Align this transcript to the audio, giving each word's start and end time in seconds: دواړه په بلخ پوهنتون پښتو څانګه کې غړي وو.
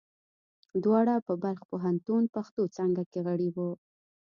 دواړه 0.83 1.15
په 1.27 1.33
بلخ 1.43 1.61
پوهنتون 1.69 2.23
پښتو 2.35 2.61
څانګه 2.75 3.03
کې 3.11 3.19
غړي 3.27 3.49
وو. 3.55 3.69